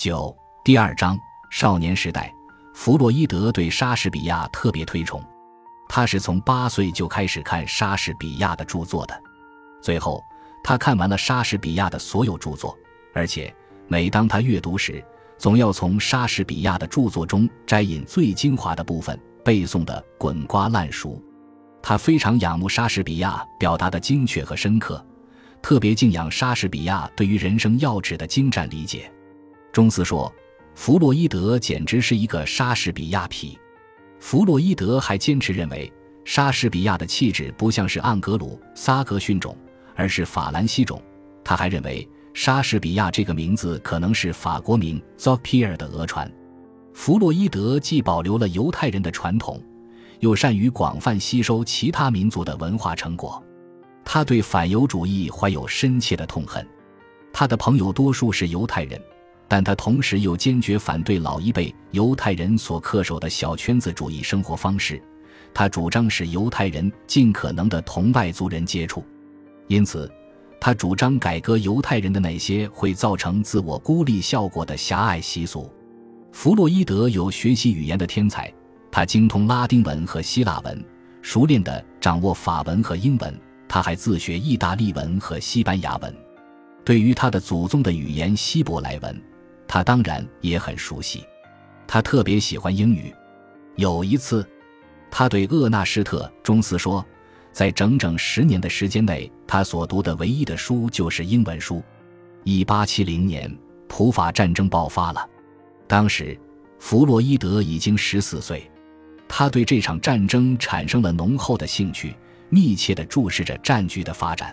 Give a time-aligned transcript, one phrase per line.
[0.00, 0.34] 九
[0.64, 1.20] 第二章
[1.50, 2.34] 少年时代，
[2.72, 5.22] 弗洛伊德对莎士比亚特别推崇，
[5.90, 9.22] 他是从八岁就开始看莎士比亚的著作的。
[9.82, 10.24] 最后，
[10.64, 12.74] 他看完了莎士比亚的所有著作，
[13.12, 13.54] 而且
[13.88, 15.04] 每当他阅读时，
[15.36, 21.22] 总要从莎士比亚的著作中摘引最精华的部分，背诵的滚瓜烂熟。
[21.82, 25.06] 他非常仰慕莎士比亚表达的精确和深刻，
[25.60, 29.12] 特别敬仰莎士比亚对于人生要旨的精湛理解。
[29.72, 30.32] 中斯说
[30.74, 33.56] ：“弗洛伊德简直是一个莎士比亚痞。”
[34.18, 35.90] 弗洛伊德还坚持认为，
[36.24, 39.56] 莎士比亚的气质不像是盎格鲁撒克逊种，
[39.94, 41.00] 而是法兰西种。
[41.44, 46.30] 他还认为，莎士比亚这个名字可能是法国名 z o p i e r 的讹传。
[46.92, 49.62] 弗洛伊德既保留了犹太人的传统，
[50.18, 53.42] 又善于广泛吸收其他民族的文化成果。
[54.04, 56.66] 他对反犹主义怀有深切的痛恨。
[57.32, 59.00] 他的朋友多数是犹太人。
[59.50, 65.02] 但他同时又坚决反对老一辈犹太人所恪守的小圈子主义生活方式，
[65.52, 69.04] 他主张使犹太人尽可能的同外族人接触，
[69.66, 70.08] 因此，
[70.60, 75.68] 他主张改革犹太人的那些会造成自我孤立效果的狭隘习俗。
[76.30, 78.54] 弗洛伊德有学习语言的天才，
[78.88, 80.84] 他精通拉丁文和希腊文，
[81.22, 86.14] 熟练地掌握法文和英文，他还自学意大利文和西班牙文。
[86.84, 89.20] 对于他的祖宗的语言希伯来文。
[89.72, 91.24] 他当然也很熟悉，
[91.86, 93.14] 他特别喜欢英语。
[93.76, 94.44] 有一次，
[95.12, 97.06] 他对厄纳施特·中斯说，
[97.52, 101.80] 在整整十年的时间内，他所读的唯一的书就是英文书。
[102.42, 105.24] 一八七零年，普法战争爆发了，
[105.86, 106.36] 当时
[106.80, 108.68] 弗洛伊德已经十四岁，
[109.28, 112.16] 他对这场战争产生了浓厚的兴趣，
[112.48, 114.52] 密切地注视着战局的发展。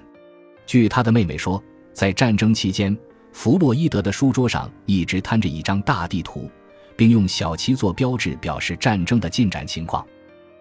[0.68, 1.60] 据他的妹妹说，
[1.92, 2.96] 在战争期间。
[3.38, 6.50] 弗洛伊德的书桌上一直摊着一张大地图，
[6.96, 10.04] 并用小旗做标志，表示战争的进展情况。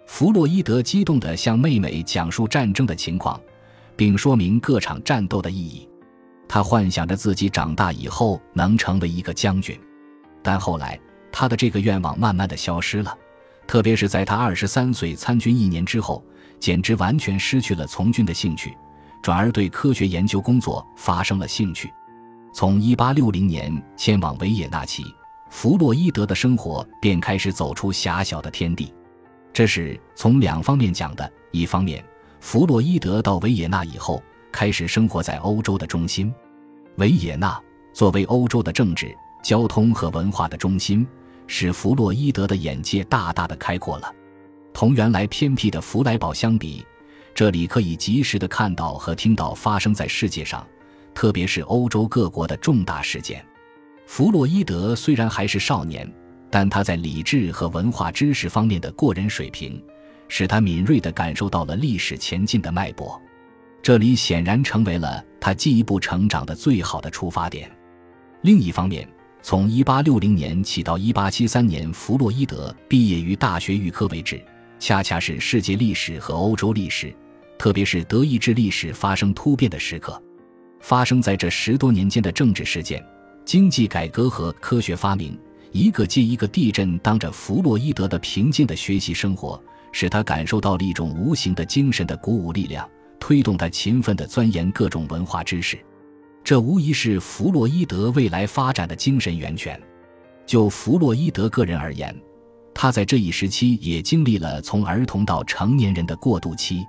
[0.06, 3.40] 弗洛伊德激动地向妹妹讲述战争的情况，
[3.96, 5.88] 并说明各场战斗的意义。
[6.46, 9.80] 他幻想着自己长大以后能成为一个将军，
[10.42, 11.00] 但后来
[11.32, 13.16] 他的这个愿望慢慢的消失了。
[13.66, 16.22] 特别是在他二十三岁参军一年之后，
[16.60, 18.76] 简直完全失去了从军的兴趣，
[19.22, 21.90] 转而对科学研究工作发生了兴趣。
[22.56, 25.04] 从1860年迁往维也纳起，
[25.50, 28.94] 弗洛伊德的生活便开始走出狭小的天地。
[29.52, 32.02] 这是从两方面讲的：一方面，
[32.40, 36.32] 弗洛伊德到维也纳以后，开始生活在欧洲的中心。
[36.96, 37.60] 维也纳
[37.92, 41.06] 作为欧洲的政治、交通和文化的中心，
[41.46, 44.10] 使弗洛伊德的眼界大大的开阔了。
[44.72, 46.82] 同原来偏僻的弗莱堡相比，
[47.34, 50.66] 这里可以及时的看到和听到发生在世界上。
[51.16, 53.42] 特别是欧洲各国的重大事件，
[54.06, 56.06] 弗洛伊德虽然还是少年，
[56.50, 59.82] 但他在理智和文化知识方面的过人水平，
[60.28, 63.18] 使他敏锐地感受到了历史前进的脉搏。
[63.82, 67.70] 这里显然成为了他进一步成长的最好的出发点。
[68.42, 69.08] 另一方面，
[69.40, 74.38] 从1860年起到1873年，弗洛伊德毕业于大学预科为止，
[74.78, 77.10] 恰恰是世界历史和欧洲历史，
[77.56, 80.22] 特别是德意志历史发生突变的时刻。
[80.86, 83.04] 发生在这十多年间的政治事件、
[83.44, 85.36] 经济改革和科学发明，
[85.72, 89.60] 一个接一个地震当着弗洛伊德的平静的学习生活，
[89.90, 92.88] 使他感受到了一种无形的精神的鼓舞力量，
[93.18, 95.76] 推动他勤奋地钻研各种文化知识。
[96.44, 99.76] 这无疑是弗洛伊德未来发展的精神源泉。
[100.46, 102.16] 就弗洛伊德个人而言，
[102.72, 106.86] 他在这一时期也经历了从儿童到成年人的过渡期。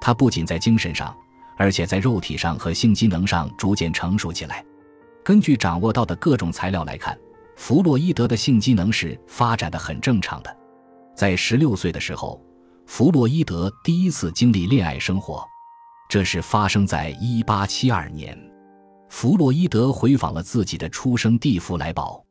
[0.00, 1.16] 他不仅在精神上。
[1.58, 4.64] 而且在肉体上和性机能上逐渐成熟起来。
[5.24, 7.18] 根据掌握到的各种材料来看，
[7.56, 10.56] 弗洛伊德的性机能是发展的很正常的。
[11.14, 12.40] 在十六岁的时候，
[12.86, 15.44] 弗洛伊德第一次经历恋爱生活，
[16.08, 18.38] 这是发生在一八七二年。
[19.10, 22.24] 弗洛伊德回访了自己的出生地弗莱堡，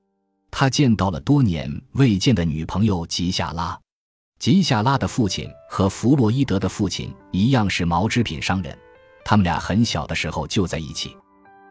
[0.49, 3.77] 他见到了多年未见的女朋友吉夏拉。
[4.39, 8.77] 吉夏拉的父亲和弗洛伊德的父亲一样是毛织品商人。
[9.29, 11.13] 他们俩很小的时候就在一起。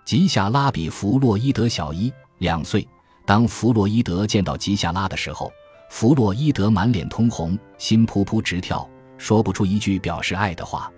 [0.05, 2.87] 吉夏拉比弗洛伊德小一两岁。
[3.25, 5.51] 当弗洛伊德见到吉夏拉的时候，
[5.89, 8.87] 弗洛伊德满脸通红，心扑扑直跳，
[9.17, 10.93] 说不出一句表示爱的话。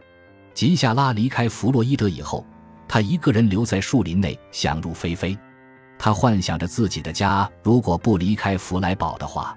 [0.52, 2.44] 吉夏拉离开弗洛伊德以后，
[2.88, 5.38] 他一个人留在树林内，想入非非。
[5.96, 9.56] 他幻想着自己的家如果不离开弗莱堡的话，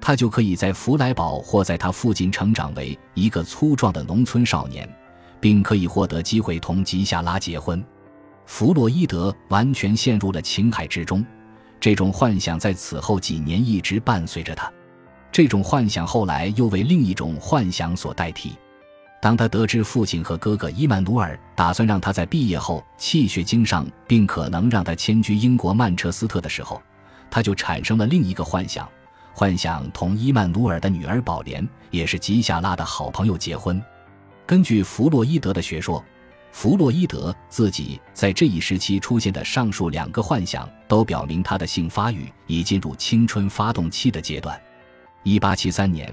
[0.00, 4.88] 他就可以在弗莱堡或在他附近成长为一个粗壮的农村少年。
[5.40, 7.84] 并可以获得机会同吉夏拉结婚，
[8.46, 11.24] 弗洛伊德完全陷入了情海之中，
[11.78, 14.72] 这种幻想在此后几年一直伴随着他。
[15.30, 18.52] 这种幻想后来又为另一种幻想所代替。
[19.20, 26.80] 当他得知父亲和哥哥伊曼努尔打算让他在毕业后气血经上，并可能让他迁居英国曼彻斯特的时候，
[27.30, 28.88] 他就产生了另一个幻想：
[29.34, 33.82] 幻想同伊曼努尔的女儿宝莲，也是吉夏拉的好朋友结婚。
[34.48, 36.02] 根据弗洛伊德的学说，
[36.52, 44.58] 弗洛伊德自己在这一时期出现的上述两个幻想，都表明他的性发育已进入青春发动期的阶段。
[45.22, 46.10] 一八七三年，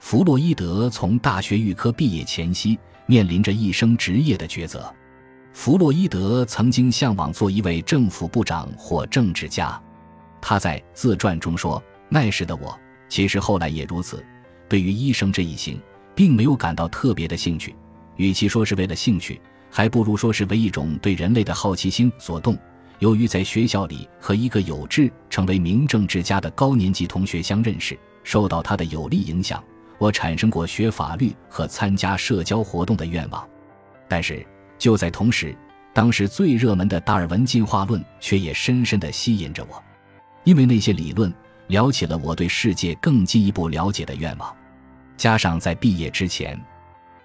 [0.00, 4.92] 弗洛伊德从大学预科毕业前夕，面临着一生职业的抉择。
[5.52, 9.80] 弗洛伊德曾经向往做一位政府部长或政治家。
[10.40, 11.80] 他在自传中说
[12.10, 12.76] ：“那时的我，
[13.08, 14.20] 其实后来也如此，
[14.68, 15.80] 对于医生这一行，
[16.16, 17.72] 并没有感到特别的兴趣。
[18.16, 19.40] 与其说是为了兴趣，
[19.70, 22.58] 还不如说是为一种对人类的好奇心所动。
[22.98, 29.62] 由于在学校里和一个有志成为名政治家的高年级同学相认识。”受到他的有力影响，
[29.98, 33.48] 我产生过学法律和参加社交活动的愿望。
[34.08, 34.44] 但是
[34.76, 35.56] 就在同时，
[35.94, 39.80] 当时最热门的达尔文进化论却也深深地吸引着我，
[40.42, 41.32] 因为那些理论
[41.68, 44.52] 撩起了我对世界更进一步了解的愿望。
[45.16, 46.60] 加上在毕业之前，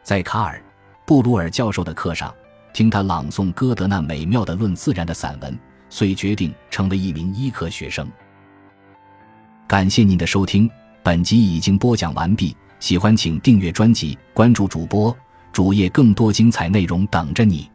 [0.04, 0.58] 在卡尔·
[1.06, 2.34] 布鲁尔教授的课上
[2.74, 5.58] 听他朗诵歌德那美妙的《论自然》的散文，
[5.90, 8.10] 遂决定成为一名医科学生。
[9.68, 10.70] 感谢您的收听。
[11.04, 15.16] 本集已经播讲完毕，喜欢请订阅专辑，关注主播
[15.52, 17.70] 主页，更多精彩内容等着你。